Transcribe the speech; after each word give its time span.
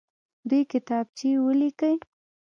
دوې 0.49 0.61
کتابچې 0.71 1.29
ولیکئ. 1.45 1.95